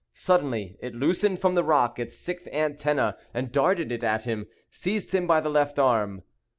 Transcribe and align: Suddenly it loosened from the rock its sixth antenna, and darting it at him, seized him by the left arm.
Suddenly 0.15 0.77
it 0.81 0.95
loosened 0.95 1.37
from 1.37 1.53
the 1.53 1.63
rock 1.63 1.99
its 1.99 2.17
sixth 2.17 2.47
antenna, 2.47 3.17
and 3.35 3.51
darting 3.51 3.91
it 3.91 4.03
at 4.03 4.23
him, 4.23 4.47
seized 4.71 5.13
him 5.13 5.27
by 5.27 5.39
the 5.39 5.47
left 5.49 5.77
arm. 5.77 6.23